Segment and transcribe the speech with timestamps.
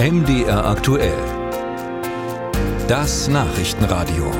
[0.00, 1.18] MDR aktuell.
[2.86, 4.30] Das Nachrichtenradio.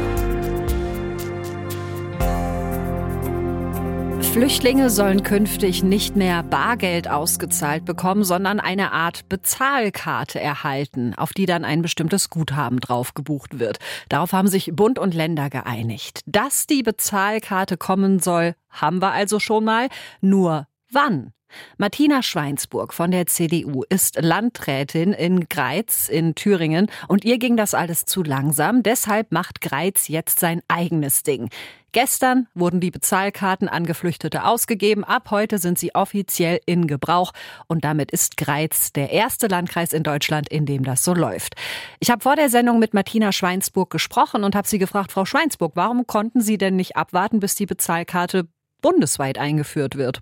[4.33, 11.47] Flüchtlinge sollen künftig nicht mehr Bargeld ausgezahlt bekommen, sondern eine Art Bezahlkarte erhalten, auf die
[11.47, 13.81] dann ein bestimmtes Guthaben drauf gebucht wird.
[14.09, 16.21] Darauf haben sich Bund und Länder geeinigt.
[16.27, 19.89] Dass die Bezahlkarte kommen soll, haben wir also schon mal.
[20.21, 21.33] Nur wann?
[21.77, 27.75] Martina Schweinsburg von der CDU ist Landrätin in Greiz in Thüringen und ihr ging das
[27.75, 28.83] alles zu langsam.
[28.83, 31.51] Deshalb macht Greiz jetzt sein eigenes Ding.
[31.93, 35.05] Gestern wurden die Bezahlkarten an Geflüchtete ausgegeben.
[35.05, 37.33] Ab heute sind sie offiziell in Gebrauch.
[37.67, 41.55] Und damit ist Greiz der erste Landkreis in Deutschland, in dem das so läuft.
[41.99, 45.73] Ich habe vor der Sendung mit Martina Schweinsburg gesprochen und habe sie gefragt, Frau Schweinsburg,
[45.77, 48.49] warum konnten Sie denn nicht abwarten, bis die Bezahlkarte
[48.83, 50.21] bundesweit eingeführt wird?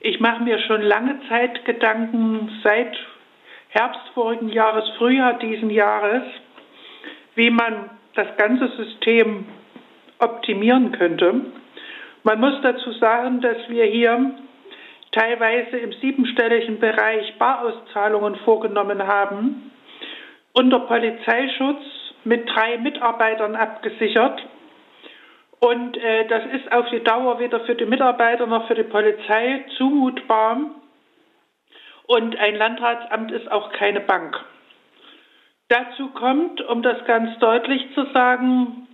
[0.00, 2.96] Ich mache mir schon lange Zeit Gedanken, seit
[3.70, 6.22] Herbst vorigen Jahres, Frühjahr diesen Jahres,
[7.34, 9.46] wie man das ganze System
[10.20, 11.40] optimieren könnte.
[12.22, 14.34] Man muss dazu sagen, dass wir hier
[15.12, 19.72] teilweise im siebenstelligen Bereich Barauszahlungen vorgenommen haben,
[20.52, 21.82] unter Polizeischutz
[22.24, 24.42] mit drei Mitarbeitern abgesichert
[25.60, 29.64] und äh, das ist auf die Dauer weder für die Mitarbeiter noch für die Polizei
[29.76, 30.60] zumutbar.
[32.06, 34.38] Und ein Landratsamt ist auch keine Bank.
[35.68, 38.88] Dazu kommt, um das ganz deutlich zu sagen,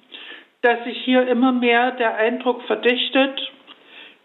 [0.62, 3.53] dass sich hier immer mehr der Eindruck verdichtet,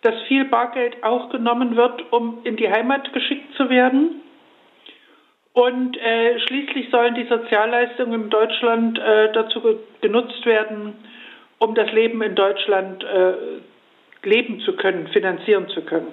[0.02, 4.22] dass viel Bargeld auch genommen wird, um in die Heimat geschickt zu werden.
[5.53, 9.62] Und äh, schließlich sollen die Sozialleistungen in Deutschland äh, dazu
[10.02, 10.96] genutzt werden,
[11.60, 13.34] um das Leben in Deutschland äh,
[14.24, 16.08] leben zu können, finanzieren zu können.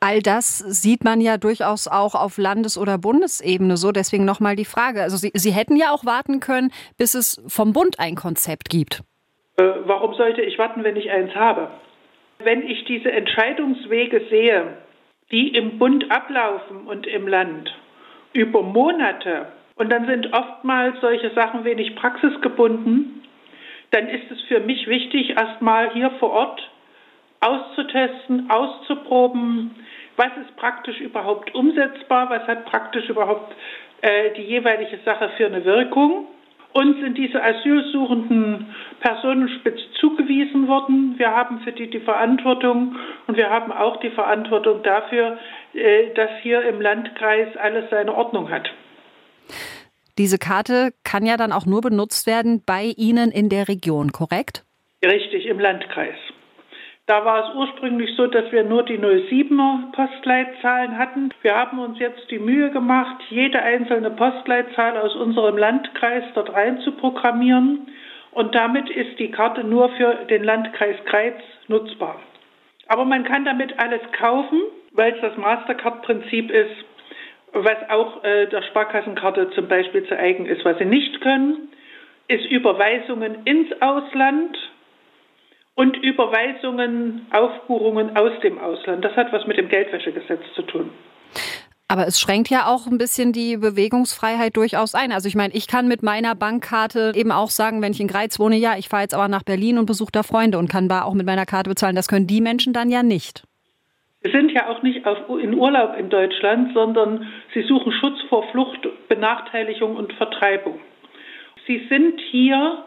[0.00, 3.92] All das sieht man ja durchaus auch auf Landes- oder Bundesebene so.
[3.92, 5.02] Deswegen nochmal die Frage.
[5.02, 9.02] Also Sie, Sie hätten ja auch warten können, bis es vom Bund ein Konzept gibt.
[9.56, 11.70] Äh, warum sollte ich warten, wenn ich eins habe?
[12.40, 14.78] Wenn ich diese Entscheidungswege sehe,
[15.30, 17.72] die im Bund ablaufen und im Land
[18.32, 23.17] über Monate, und dann sind oftmals solche Sachen wenig praxisgebunden,
[23.90, 26.70] dann ist es für mich wichtig, erstmal hier vor Ort
[27.40, 29.74] auszutesten, auszuproben,
[30.16, 33.54] was ist praktisch überhaupt umsetzbar, was hat praktisch überhaupt
[34.00, 36.26] äh, die jeweilige Sache für eine Wirkung.
[36.70, 41.14] Und sind diese asylsuchenden Personen spitz zugewiesen worden.
[41.16, 42.94] Wir haben für die die Verantwortung
[43.26, 45.38] und wir haben auch die Verantwortung dafür,
[45.72, 48.70] äh, dass hier im Landkreis alles seine Ordnung hat.
[50.18, 54.64] Diese Karte kann ja dann auch nur benutzt werden bei Ihnen in der Region, korrekt?
[55.04, 56.16] Richtig, im Landkreis.
[57.06, 61.30] Da war es ursprünglich so, dass wir nur die 07er Postleitzahlen hatten.
[61.40, 66.80] Wir haben uns jetzt die Mühe gemacht, jede einzelne Postleitzahl aus unserem Landkreis dort rein
[66.80, 67.86] zu programmieren.
[68.32, 71.36] Und damit ist die Karte nur für den Landkreis Kreiz
[71.68, 72.20] nutzbar.
[72.88, 74.60] Aber man kann damit alles kaufen,
[74.92, 76.87] weil es das Mastercard-Prinzip ist
[77.52, 80.64] was auch äh, der Sparkassenkarte zum Beispiel zu eigen ist.
[80.64, 81.68] Was sie nicht können,
[82.28, 84.56] ist Überweisungen ins Ausland
[85.74, 89.04] und Überweisungen, Aufbuchungen aus dem Ausland.
[89.04, 90.90] Das hat was mit dem Geldwäschegesetz zu tun.
[91.90, 95.10] Aber es schränkt ja auch ein bisschen die Bewegungsfreiheit durchaus ein.
[95.10, 98.38] Also ich meine, ich kann mit meiner Bankkarte eben auch sagen, wenn ich in Greiz
[98.38, 101.02] wohne, ja, ich fahre jetzt aber nach Berlin und besuche da Freunde und kann da
[101.02, 101.96] auch mit meiner Karte bezahlen.
[101.96, 103.44] Das können die Menschen dann ja nicht.
[104.22, 108.48] Sie sind ja auch nicht auf, in Urlaub in Deutschland, sondern sie suchen Schutz vor
[108.50, 110.80] Flucht, Benachteiligung und Vertreibung.
[111.68, 112.84] Sie sind hier,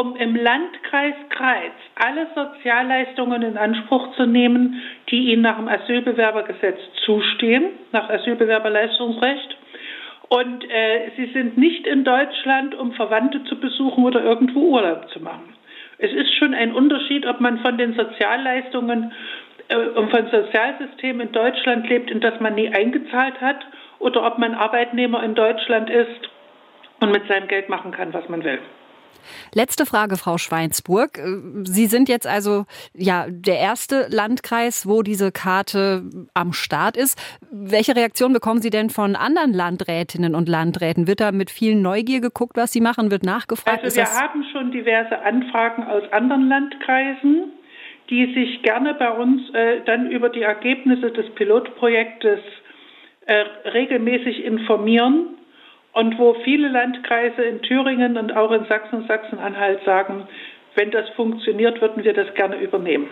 [0.00, 4.80] um im Landkreis Kreiz alle Sozialleistungen in Anspruch zu nehmen,
[5.10, 9.56] die ihnen nach dem Asylbewerbergesetz zustehen, nach Asylbewerberleistungsrecht.
[10.28, 15.18] Und äh, sie sind nicht in Deutschland, um Verwandte zu besuchen oder irgendwo Urlaub zu
[15.18, 15.54] machen.
[15.98, 19.12] Es ist schon ein Unterschied, ob man von den Sozialleistungen
[19.76, 23.58] und von Sozialsystem in Deutschland lebt, in das man nie eingezahlt hat,
[23.98, 26.28] oder ob man Arbeitnehmer in Deutschland ist
[27.00, 28.58] und mit seinem Geld machen kann, was man will.
[29.54, 31.18] Letzte Frage, Frau Schweinsburg.
[31.18, 32.64] Äh, Sie sind jetzt also
[32.94, 36.02] ja der erste Landkreis, wo diese Karte
[36.34, 37.20] am Start ist.
[37.50, 41.06] Welche Reaktion bekommen Sie denn von anderen Landrätinnen und Landräten?
[41.06, 43.10] Wird da mit viel Neugier geguckt, was Sie machen?
[43.10, 43.84] Wird nachgefragt?
[43.84, 47.52] Also wir haben schon diverse Anfragen aus anderen Landkreisen
[48.10, 52.40] die sich gerne bei uns äh, dann über die Ergebnisse des Pilotprojektes
[53.26, 55.38] äh, regelmäßig informieren
[55.92, 60.26] und wo viele Landkreise in Thüringen und auch in Sachsen, Sachsen-Anhalt sagen,
[60.74, 63.08] wenn das funktioniert, würden wir das gerne übernehmen.